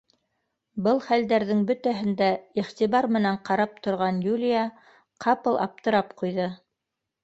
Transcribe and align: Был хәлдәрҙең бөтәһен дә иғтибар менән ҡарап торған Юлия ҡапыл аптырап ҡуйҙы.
Был 0.87 1.01
хәлдәрҙең 1.07 1.61
бөтәһен 1.73 2.09
дә 2.23 2.31
иғтибар 2.63 3.11
менән 3.19 3.39
ҡарап 3.53 3.79
торған 3.85 4.25
Юлия 4.33 4.67
ҡапыл 5.29 5.65
аптырап 5.71 6.23
ҡуйҙы. 6.25 6.55